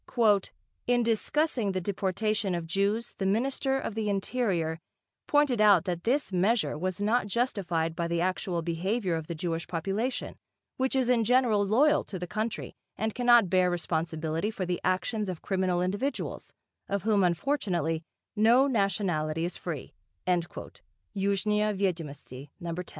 [0.87, 4.79] "In discussing the deportation of Jews the Minister of the Interior
[5.27, 9.67] pointed out that this measure was not justified by the actual behaviour of the Jewish
[9.67, 10.39] population,
[10.77, 15.29] which is in general loyal to the country and cannot bear responsibility for the actions
[15.29, 16.51] of criminal individuals,
[16.89, 18.03] of whom unfortunately
[18.35, 19.93] no nationality is free"
[20.27, 22.85] (Yuzhnyia Vyedomosti, No 10).